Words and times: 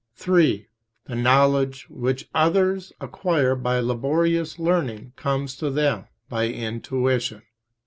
(3) 0.15 0.65
The 1.05 1.13
knowledge 1.13 1.85
which 1.87 2.27
others 2.33 2.91
acquire 2.99 3.53
by 3.55 3.79
laborious 3.79 4.57
learning 4.57 5.13
comes 5.15 5.55
to 5.57 5.69
them 5.69 6.05
by 6.27 6.47
intuition. 6.47 7.43